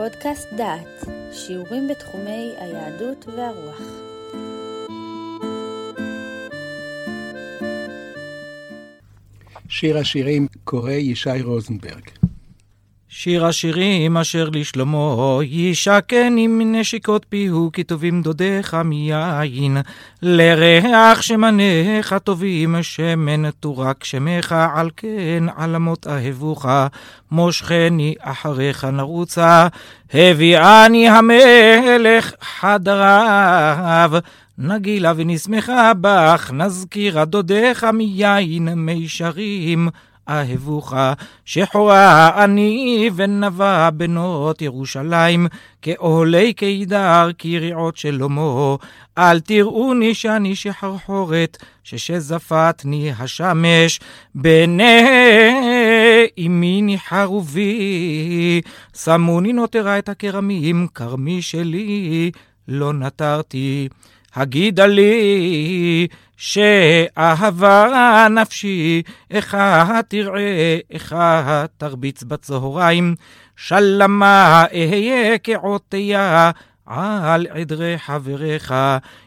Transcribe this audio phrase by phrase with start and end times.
[0.00, 3.80] פודקאסט דעת, שיעורים בתחומי היהדות והרוח.
[9.68, 12.19] שיר השירים קורא ישי רוזנברג.
[13.22, 19.76] שיר השירים אשר לשלמה ישכן עם נשיקות פיהו כי טובים דודיך מיין.
[20.22, 26.66] לריח שמניך טובים שמן תורק שמך על כן עלמות אהבוך.
[27.30, 29.66] מושכני אחריך נרוצה
[30.14, 34.10] הביאני המלך חדריו.
[34.58, 39.88] נגילה ונשמחה בך, נזכירה דודיך מיין מישרים.
[40.28, 40.94] אהבוך,
[41.44, 45.46] שחורה אני ונבה בנות ירושלים,
[45.82, 48.76] כאוהלי קידר כיריעות שלמה.
[49.18, 54.00] אל תראוני שאני שחרחורת, ששזפתני השמש,
[54.34, 55.02] בני
[56.46, 58.60] אמי חרובי.
[58.96, 62.30] שמוני נותרה את הכרמים, כרמי שלי
[62.68, 63.88] לא נטרתי.
[64.34, 67.86] הגידה לי שאהבה
[68.30, 69.56] נפשי, איך
[70.08, 71.16] תראה, איך
[71.76, 73.14] תרביץ בצהריים,
[73.56, 76.50] שלמה אהיה כעוטיה
[76.86, 78.74] על עדרי חבריך,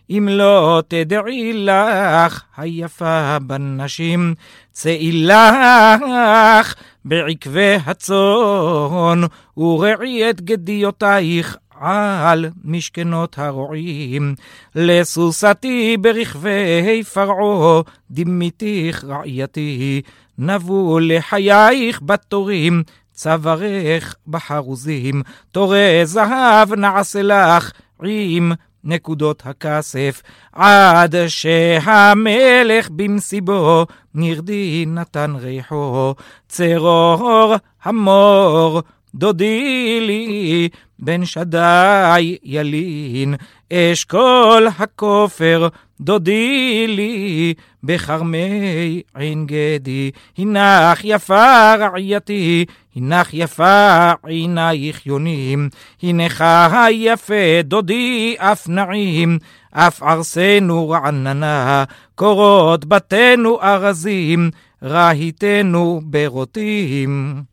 [0.09, 4.35] אם לא תדעי לך היפה בנשים,
[4.71, 6.73] צאי לך
[7.05, 9.21] בעקבי הצאן,
[9.57, 14.35] וראי את גדיותייך על משכנות הרועים,
[14.75, 17.81] לסוסתי ברכבי פרעה,
[18.11, 20.01] דמיתיך רעייתי,
[20.37, 27.71] נבו לחייך בתורים, צווארך בחרוזים, תורי זהב נעשה לך
[28.03, 28.51] עם
[28.83, 36.15] נקודות הכסף, עד שהמלך במסיבו, נרדי נתן ריחו,
[36.47, 38.81] צרור המור,
[39.15, 40.69] דודי לי,
[40.99, 43.35] בן שדי ילין,
[43.73, 45.67] אשכול הכופר,
[46.01, 47.53] דודי לי,
[47.83, 50.11] בכרמי עין גדי.
[50.37, 52.65] הנך יפה רעייתי,
[52.95, 55.69] הנך יפה עינייך יונים,
[56.03, 59.39] הנך היפה דודי אף נעים,
[59.71, 61.83] אף ארסנו רעננה,
[62.15, 64.49] קורות בתינו ארזים,
[64.83, 67.52] רהיתנו ברוטים.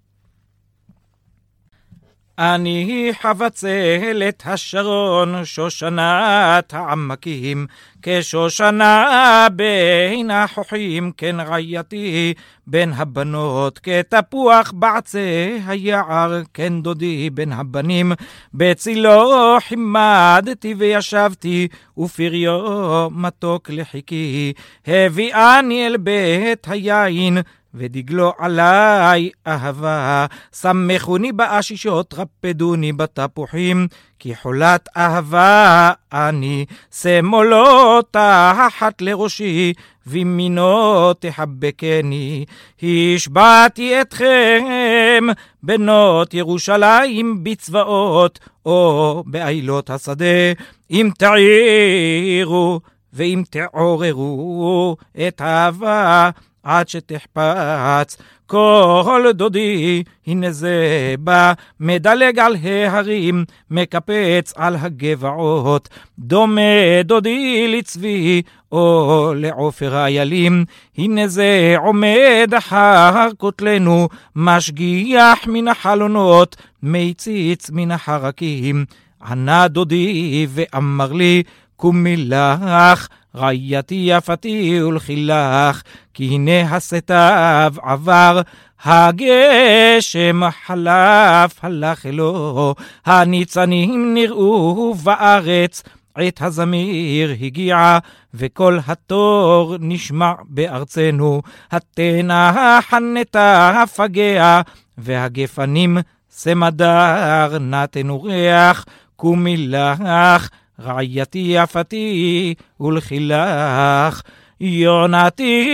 [2.41, 7.67] אני חבצלת השרון, שושנת העמקים,
[8.03, 12.35] כשושנה בין החוחים, כן רעייתי
[12.67, 18.13] בין הבנות, כתפוח בעצי היער, כן דודי בין הבנים,
[18.55, 21.69] בצילו חימדתי וישבתי,
[21.99, 24.53] ופריו מתוק לחיקי,
[24.87, 27.39] הביאני אל בית היין,
[27.75, 30.27] ודגלו עלי אהבה,
[30.61, 33.87] שמחוני באשישות, רפדוני בתפוחים,
[34.19, 36.65] כי חולת אהבה אני,
[36.95, 39.73] שמאלו תחת לראשי,
[40.07, 42.45] וימינו תחבקני.
[42.83, 45.27] השבעתי אתכם,
[45.63, 50.53] בנות ירושלים בצבאות, או בעילות השדה,
[50.91, 52.81] אם תעירו
[53.13, 54.97] ואם תעוררו
[55.29, 56.31] את האהבה.
[56.63, 58.17] עד שתחפץ.
[58.47, 65.89] כל דודי, הנה זה בא, מדלג על ההרים, מקפץ על הגבעות,
[66.19, 70.65] דומה דודי לצבי, או לעופר איילים,
[70.99, 78.85] הנה זה עומד אחר כותלנו, משגיח מן החלונות, מציץ מן החרקים.
[79.27, 81.43] ענה דודי ואמר לי,
[81.77, 85.83] קומי לך, רעייתי יפתי ולחילך,
[86.15, 88.41] כי הנה הסתיו עבר,
[88.85, 92.75] הגשם חלף, הלך אלו,
[93.07, 95.83] הניצנים נראו בארץ,
[96.15, 97.99] עת הזמיר הגיע,
[98.35, 104.61] וקול התור נשמע בארצנו, התנא חנתה פגע,
[104.99, 105.99] והגפנים
[106.31, 108.85] סמדר נתנו ריח,
[109.17, 110.49] קומי לך,
[110.81, 114.23] רעייתי יפתי ולחילך,
[114.61, 115.67] יונתי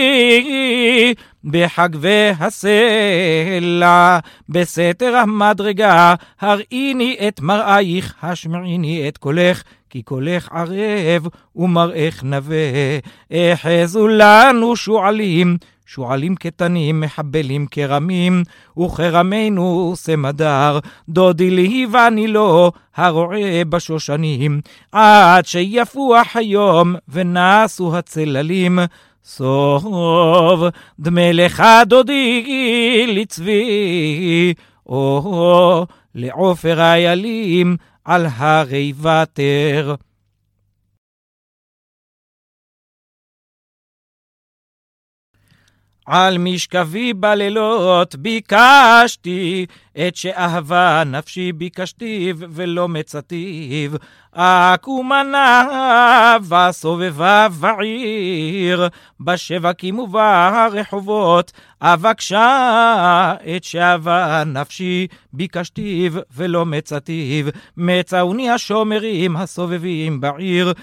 [1.43, 4.19] בחגבי הסלע,
[4.49, 12.57] בסתר המדרגה, הראיני את מראייך, השמעיני את קולך, כי קולך ערב ומראך נווה.
[13.53, 15.57] אחזו לנו שועלים,
[15.89, 18.43] שועלים קטנים, מחבלים כרמים,
[18.79, 20.79] וכרמנו סמדר,
[21.09, 24.61] דודי לי ואני לו, הרועה בשושנים,
[24.91, 28.79] עד שיפוח היום ונסו הצללים.
[29.23, 30.63] סוב
[30.99, 34.53] דמי לך דודי לצבי,
[34.85, 35.85] או
[36.15, 39.95] לעופר איילים על הרי ותר.
[46.07, 49.65] על משכבי בלילות ביקשתי
[49.99, 53.91] את שאהבה נפשי ביקשתיו ולא מצאתיו.
[54.33, 55.67] עקומנה
[56.41, 58.87] וסובבה בעיר,
[59.19, 61.51] בשווקים וברחובות,
[61.81, 67.45] אבקשה את שאהבה נפשי ביקשתיו ולא מצאתיו.
[67.77, 70.73] מצאוני השומרים הסובבים בעיר,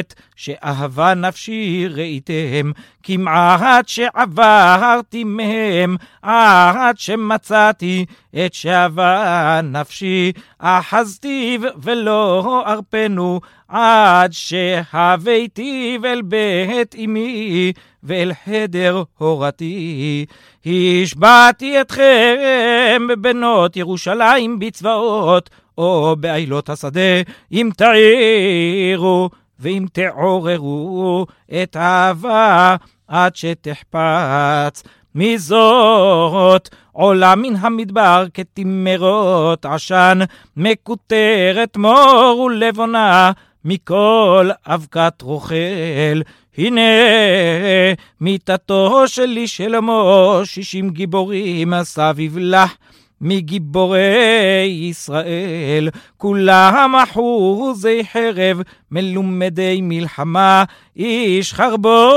[0.00, 2.70] את שאהבה נפשי ראיתם,
[3.02, 8.06] כמעט שעברתי מהם, עד שמצאתי
[8.36, 17.72] את שאהבה נפשי, אחזתיו ולא ארפנו, עד שהבאתיו אל בית אמי,
[18.02, 20.26] ואל חדר הורתי.
[20.66, 27.22] השבעתי אתכם בנות ירושלים בצבאות, או בעילות השדה,
[27.52, 31.26] אם תעירו ואם תעוררו
[31.62, 32.76] את האהבה
[33.08, 34.82] עד שתחפץ.
[35.14, 40.18] מזאת עולה מן המדבר כתמרות עשן,
[40.56, 43.32] מקוטרת מור ולבונה
[43.64, 46.20] מכל אבקת רוכל.
[46.58, 46.80] הנה
[48.20, 52.74] מיתתו שלי שלמה, שישים גיבורים סביב לך.
[53.20, 60.64] מגיבורי ישראל, כולם אחוזי חרב, מלומדי מלחמה,
[60.96, 62.10] איש חרבו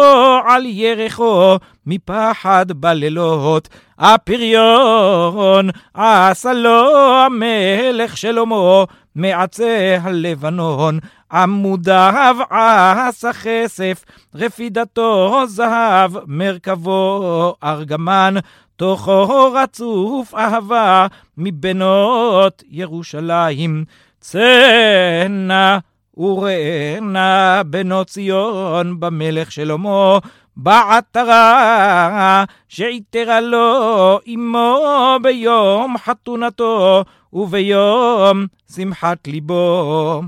[0.47, 1.55] על ירחו,
[1.88, 3.69] מפחד בלילות.
[4.00, 8.83] הפריון עשה לו המלך שלמה,
[9.15, 11.00] מעצי הלבנון,
[11.33, 18.33] עמודיו עשה כסף, רפידתו זהב, מרכבו ארגמן,
[18.75, 21.07] תוכו רצוף אהבה
[21.38, 23.85] מבנות ירושלים.
[24.19, 25.80] צאנה
[26.18, 30.18] וראנה בנות ציון במלך שלמה,
[30.57, 37.03] בעטרה שעיטרה לו אמו ביום חתונתו
[37.33, 38.45] וביום
[38.75, 40.21] שמחת ליבו.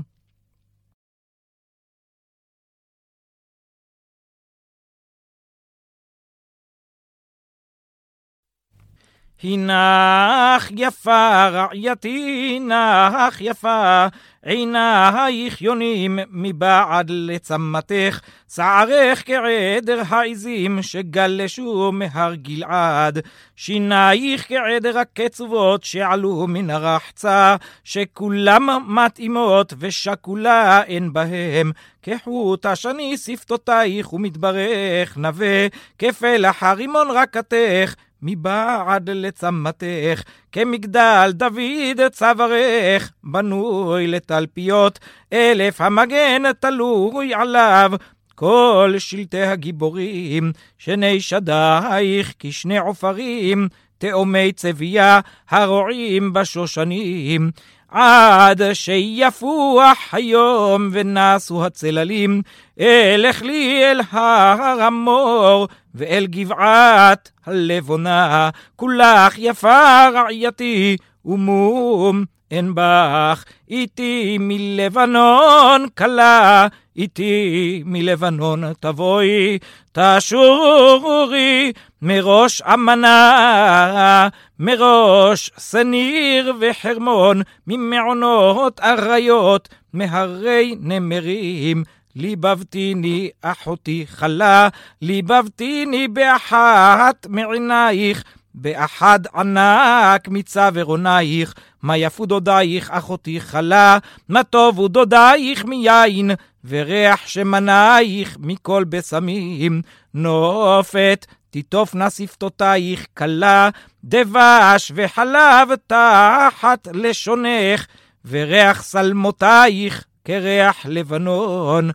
[9.42, 14.06] הנך יפה רעייתי, נך יפה,
[14.42, 18.20] עינייך יונים מבעד לצמתך,
[18.54, 23.18] שערך כעדר העזים שגלשו מהר גלעד,
[23.56, 31.72] שינייך כעדר הקצובות שעלו מן הרחצה, שכולם מתאימות ושכולה אין בהם,
[32.02, 35.66] כחוט השני שפתותייך ומדברך נווה,
[35.98, 40.22] כפלח הרימון רקתך, מבעד לצמתך,
[40.52, 44.98] כמגדל דוד צווארך, בנוי לתלפיות,
[45.32, 47.92] אלף המגן תלוי עליו.
[48.34, 53.68] כל שלטי הגיבורים, שני שדייך כשני עופרים,
[53.98, 55.20] תאומי צבייה
[55.50, 57.50] הרועים בשושנים.
[57.98, 62.42] עד שיפוח היום ונסו הצללים,
[62.80, 74.36] אלך לי אל הר המור ואל גבעת הלבונה, כולך יפה רעייתי ומום אין בך, איתי
[74.40, 79.58] מלבנון כלה, איתי מלבנון תבואי,
[79.92, 81.72] תשורי
[82.02, 91.84] מראש אמנה, מראש שניר וחרמון, ממעונות אריות, מהרי נמרים.
[92.16, 94.68] ליבבתיני אחותי חלה,
[95.02, 98.24] ליבבתיני באחת מעינייך,
[98.54, 101.54] באחד ענק מצווארונייך,
[101.86, 106.30] מה יפו דודייך אחותי חלה, מה טובו דודייך מיין,
[106.64, 109.82] וריח שמנייך מכל בשמים.
[110.14, 113.68] נופת תיטופנה שפתותייך כלה,
[114.04, 117.86] דבש וחלב תחת לשונך,
[118.28, 121.90] וריח שלמותייך כריח לבנון.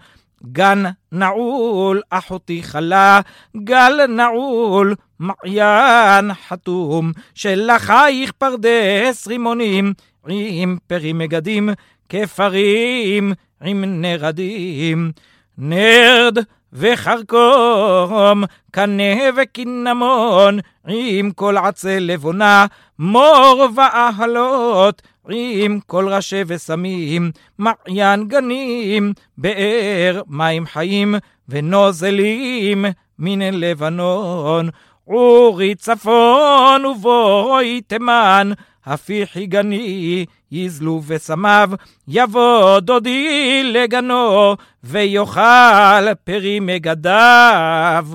[0.45, 3.19] גן נעול, אחותי חלה,
[3.63, 9.93] גל נעול, מעיין חתום, שלחייך פרדס רימונים,
[10.27, 11.69] עם פרי מגדים,
[12.09, 13.33] כפרים
[13.63, 15.11] עם נרדים.
[15.57, 16.37] נרד
[16.73, 22.65] וחרקום, קנה וקינמון, עם כל עצי לבונה,
[22.99, 31.15] מור ואהלות, עם כל ראשי ושמים, מעיין גנים, באר מים חיים,
[31.49, 32.85] ונוזלים
[33.19, 34.69] מן לבנון.
[35.05, 38.51] עורי צפון ובואי תימן,
[38.85, 41.69] הפיחי גני, יזלו וסמיו,
[42.07, 48.07] יבוא דודי לגנו, ויאכל פרי מגדיו.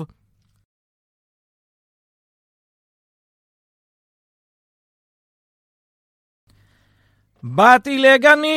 [7.49, 8.47] באתי לגני,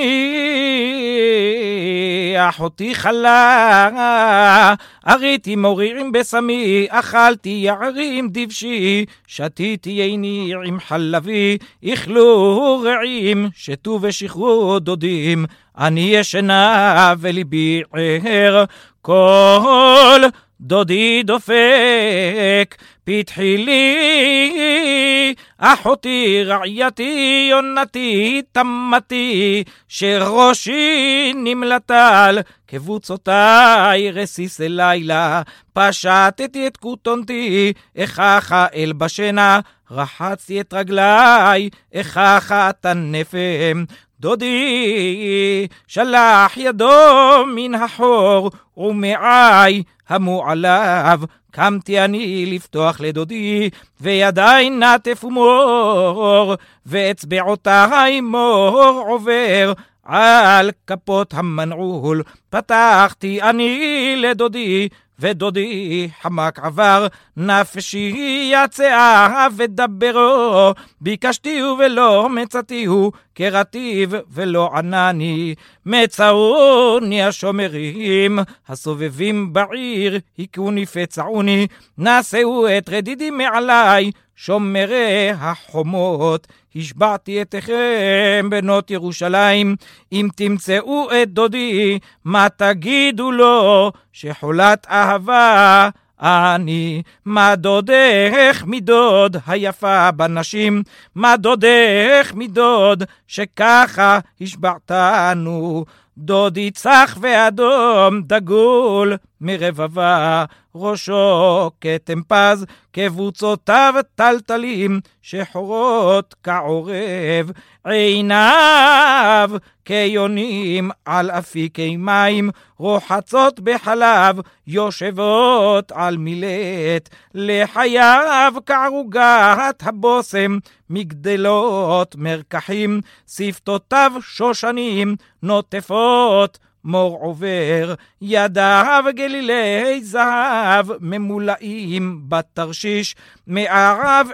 [2.38, 4.74] אחותי חלה,
[5.08, 15.46] אריתי מורירים בסמי, אכלתי יערים דבשי, שתיתי עיני עם חלבי, איכלו רעים, שתו ושחרו דודים,
[15.78, 17.82] אני ישנה וליבי
[18.24, 18.64] ער,
[19.02, 20.20] כל
[20.60, 36.76] דודי דופק, פתחי לי, אחותי, רעייתי, יונתי, תמתי, שראשי נמלטל, קבוצותיי רסיס לילה, פשטתי את
[36.76, 43.84] כותונתי, איככה אל בשינה, רחצתי את רגליי, איככה תנפם,
[44.20, 51.20] דודי שלח ידו מן החור, ומעי המו עליו.
[51.50, 56.54] קמתי אני לפתוח לדודי, וידיי נטף ומור,
[56.86, 59.72] ואצבעותיי מור עובר.
[60.04, 64.88] על כפות המנעול פתחתי אני לדודי,
[65.20, 75.54] ודודי חמק עבר, נפשי יצאה ודברו, ביקשתיהו ולא מצאתיהו, קראתיו ולא ענני.
[75.86, 81.66] מצאוני השומרים, הסובבים בעיר, הכוני פצעוני,
[81.98, 84.10] נשאו את רדידי מעלי,
[84.44, 86.46] שומרי החומות.
[86.76, 89.76] השבעתי אתכם, בנות ירושלים,
[90.12, 95.88] אם תמצאו את דודי, מה תגידו לו, שחולת אהבה
[96.20, 100.82] אני, מה דודך מדוד היפה בנשים,
[101.14, 105.84] מה דודך מדוד שככה השבעתנו.
[106.18, 110.44] דודי צח ואדום דגול מרבבה,
[110.74, 117.50] ראשו כתם פז, קבוצותיו טלטלים, שחורות כעורב,
[117.84, 119.50] עיניו
[119.84, 130.58] כיונים על אפיקי מים, רוחצות בחלב, יושבות על מילט, לחייו כערוגת הבושם,
[130.90, 143.14] מגדלות מרקחים, שפתותיו שושנים, נוטפות מור עובר, ידיו גלילי זהב ממולאים בתרשיש,
[143.46, 144.28] מערב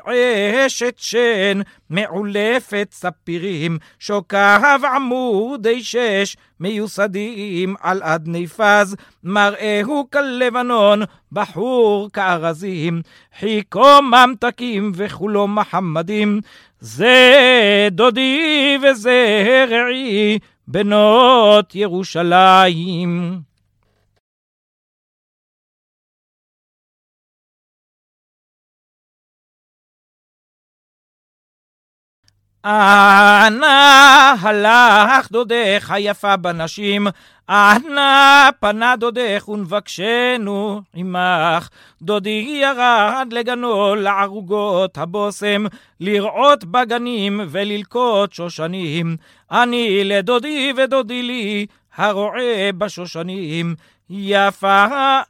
[0.66, 1.60] אשת שן,
[1.90, 13.02] מעולפת ספירים, שוקיו עמודי שש, מיוסדים על אדני פז, מראהו כלבנון, בחור כארזים,
[13.40, 16.40] חיכו ממתקים וכולו מחמדים,
[16.80, 23.40] זה דודי וזה רעי, בנות ירושלים.
[32.64, 37.06] אנה הלך דודך היפה בנשים,
[37.50, 41.68] אנה פנה דודך ונבקשנו עמך.
[42.02, 45.64] דודי ירד לגנו לערוגות הבושם,
[46.00, 49.16] לראות בגנים וללקוט שושנים.
[49.50, 53.74] אני לדודי ודודי לי, הרועה בשושנים.
[54.10, 54.86] יפה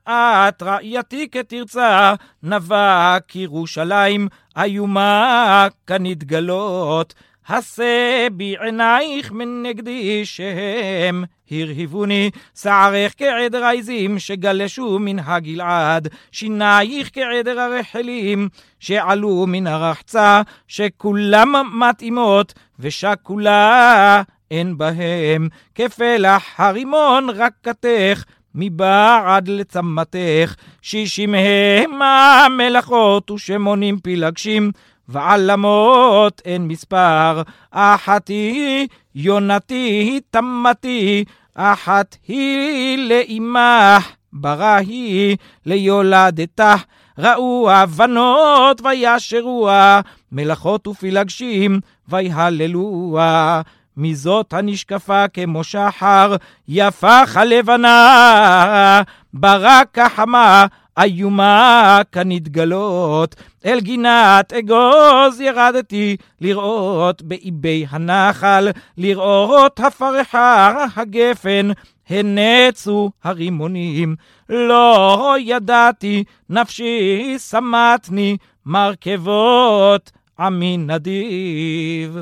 [0.09, 7.15] את רעייתי כתרצה, נבק ירושלים, איומה כנתגלות.
[7.49, 18.49] הסה בעינייך מנגדי שהם הרהיבוני, שערך כעדר העזים שגלשו מן הגלעד, שינייך כעדר הרחלים
[18.81, 28.25] שעלו מן הרחצה, שכולם מתאימות ושכולה אין בהם, כפלח הרימון רקתך,
[28.55, 34.71] מבעד לצמתך, שישים הם המלאכות ושמונים פילגשים,
[35.09, 45.37] ועלמות אין מספר, אחת היא יונתי תמתי, אחת היא לאמך, ברא היא
[45.67, 46.85] ליולדתך.
[47.19, 50.01] ראו הבנות וישרוה,
[50.33, 53.63] מלאכות ופילגשים ויהללוה.
[53.97, 56.37] מזאת הנשקפה כמו שחר,
[56.69, 59.03] יפה כלבנה,
[59.35, 60.67] ברק החמה,
[60.99, 63.37] איומה כנתגלות.
[63.67, 71.69] אל גינת אגוז ירדתי, לראות באיבי הנחל, לראות הפרחה הגפן,
[72.09, 74.17] הנצו הרימונים.
[74.49, 78.37] לא ידעתי, נפשי סמטני,
[78.67, 82.19] מרכבות עמי נדיב.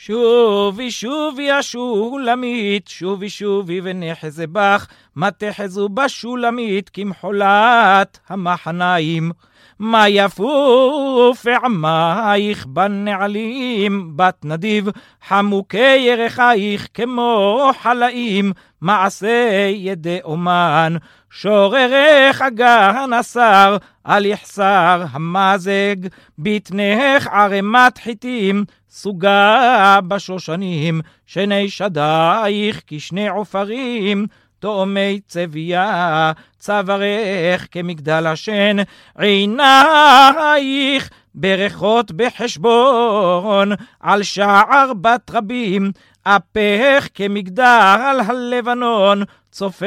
[0.00, 4.86] שובי שובי השולמית, שובי שובי ונחזה בך,
[5.16, 9.32] מה תחזו בשולמית כמחולת המחניים.
[9.78, 14.88] מה יפוף עמייך בנעלים, בת נדיב,
[15.28, 20.96] חמוקי ירחייך כמו חלאים, מעשה ידי אומן.
[21.30, 25.96] שוררך אגן השר, על יחסר המזג,
[26.38, 34.26] בטנך ערמת חיטים, סוגה בשושנים, שני שדייך כשני עופרים,
[34.60, 38.76] תאומי צביה, צווארך כמגדל השן,
[39.18, 45.90] עינייך ברכות בחשבון, על שער בת רבים,
[46.22, 49.86] אפך כמגדל הלבנון, צופה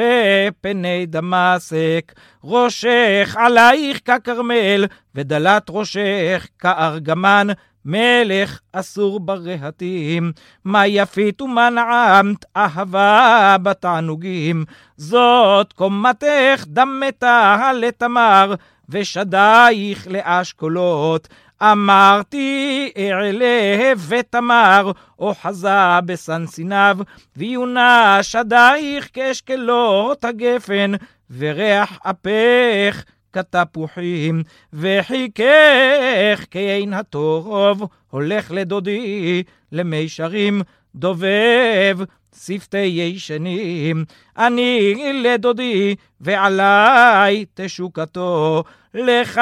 [0.60, 2.12] פני דמשק,
[2.44, 7.46] ראשך עלייך ככרמל, ודלת ראשך כארגמן,
[7.84, 10.32] מלך אסור ברהטים,
[10.64, 14.64] מה יפית ומה נעמת, אהבה בתענוגים.
[14.96, 18.54] זאת קומתך דמתה לתמר,
[18.88, 21.28] ושדייך לאשכולות.
[21.62, 26.98] אמרתי אעלה ותמר, אוחזה בסנסיניו,
[27.36, 30.92] ויונה שדייך כאשכלות הגפן,
[31.38, 40.62] וריח אפך כתפוחים, וחיכך כעין הטוב, הולך לדודי, למישרים,
[40.94, 41.98] דובב,
[42.44, 44.04] שפתי ישנים.
[44.38, 48.64] אני לדודי, ועלי תשוקתו.
[48.94, 49.40] לך,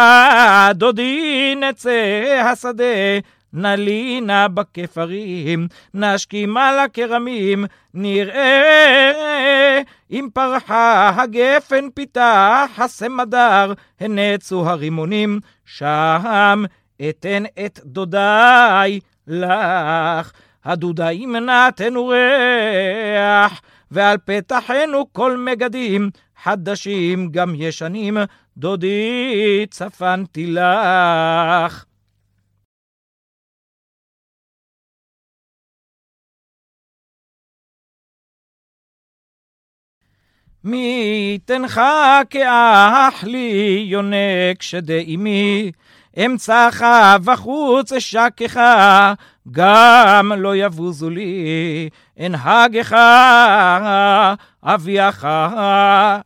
[0.74, 2.84] דודי, נצא השדה.
[3.52, 7.64] נלינה בכפרים, נשכים על הכרמים,
[7.94, 9.80] נראה
[10.10, 16.64] אם פרחה הגפן פיתח הסמדר, הנצו הרימונים, שם
[17.08, 20.32] אתן את דודי לך.
[20.64, 26.10] הדודאים נעתנו ריח, ועל פתחנו כל מגדים,
[26.42, 28.18] חדשים גם ישנים,
[28.56, 31.84] דודי צפנתי לך.
[40.64, 41.80] מי יתנך
[42.30, 45.72] כאח לי יונק שדאימי,
[46.26, 46.82] אמצעך
[47.24, 48.60] וחוץ אשקך,
[49.50, 51.88] גם לא יבוזו לי,
[52.20, 52.96] אנהגך
[54.64, 55.24] אביאך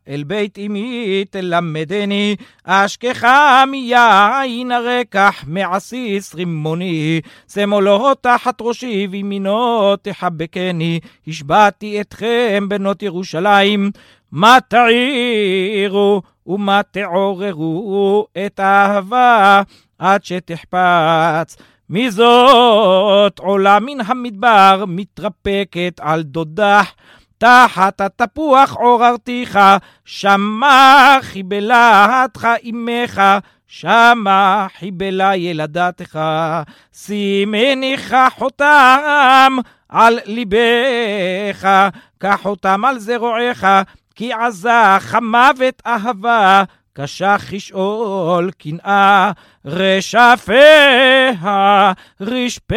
[0.09, 3.27] אל בית אמי תלמדני, אשכך
[3.70, 7.20] מיין הרקח מעסיס רימוני,
[7.53, 13.90] שמאלו תחת ראשי וימינו תחבקני, השבעתי אתכם בנות ירושלים,
[14.35, 19.62] מה תעירו ומה תעוררו את האהבה
[19.99, 21.57] עד שתחפץ.
[21.90, 26.92] מזאת עולה מן המדבר, מתרפקת על דודח.
[27.38, 29.59] תחת התפוח עוררתיך,
[30.05, 33.23] שמה חיבלתך אמך,
[33.66, 36.18] שמה חיבלה ילדתך.
[36.92, 39.57] שימניך חותם
[39.88, 41.88] על ליבך,
[42.20, 43.66] כחותם על זרועך,
[44.14, 49.33] כי עזה חמוות אהבה, קשה כשאול קנאה,
[49.64, 51.33] רשפיה
[52.20, 52.74] רשפי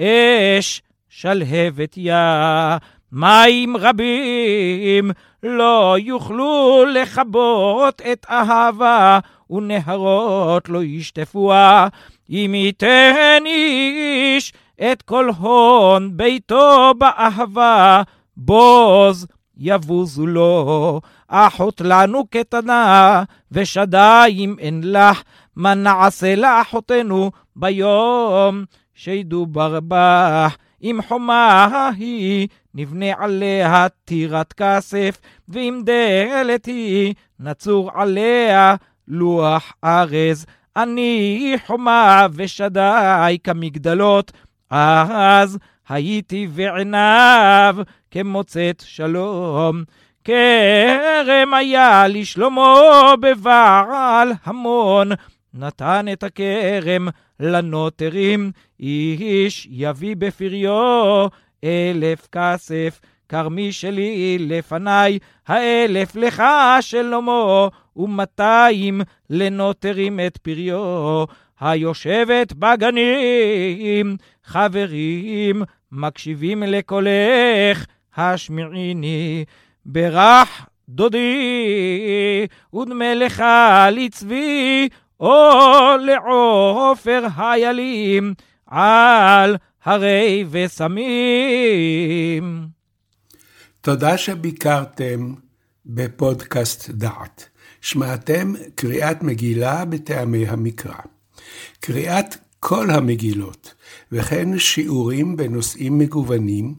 [0.00, 2.78] אש שלהבת יה.
[3.12, 5.10] מים רבים
[5.42, 9.18] לא יוכלו לכבות את אהבה,
[9.50, 11.88] ונהרות לא ישטפוה.
[12.30, 14.52] אם ייתן איש
[14.92, 18.02] את כל הון ביתו באהבה,
[18.36, 19.26] בוז
[19.58, 21.00] יבוזו לו.
[21.28, 25.22] אחות לנו קטנה, ושדיים אין לך,
[25.56, 30.56] מה נעשה לאחותנו ביום שידובר בך.
[30.82, 35.18] אם חומה היא, נבנה עליה טירת כסף,
[35.48, 38.74] ואם דלת היא, נצור עליה
[39.08, 40.46] לוח ארז.
[40.76, 44.32] אני חומה ושדי כמגדלות,
[44.70, 45.58] אז
[45.88, 47.76] הייתי בעיניו
[48.10, 49.82] כמוצאת שלום.
[50.24, 55.08] כרם היה לשלמה בבעל המון,
[55.54, 57.08] נתן את הכרם
[57.40, 61.26] לנוטרים, איש יביא בפריו
[61.64, 63.00] אלף כסף.
[63.28, 66.42] כרמי שלי לפניי, האלף לך
[66.80, 71.24] שלמה, ומאתיים לנוטרים את פריו.
[71.60, 79.44] היושבת בגנים, חברים, מקשיבים לקולך, השמיעיני.
[79.86, 83.44] ברך דודי, ודמה לך
[83.92, 84.88] לצבי,
[85.20, 85.50] או
[86.06, 88.34] לעופר היילים,
[88.66, 91.08] על הרי ושמים.
[93.80, 95.34] תודה שביקרתם
[95.86, 97.48] בפודקאסט דעת.
[97.80, 100.94] שמעתם קריאת מגילה בטעמי המקרא.
[101.80, 103.74] קריאת כל המגילות,
[104.12, 106.74] וכן שיעורים בנושאים מגוונים,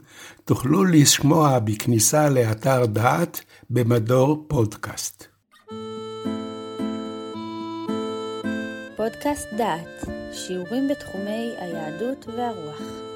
[0.46, 5.26] תוכלו לשמוע בכניסה לאתר דעת במדור פודקאסט.
[8.98, 13.09] פודקאסט דעת, שיעורים בתחומי היהדות והרוח.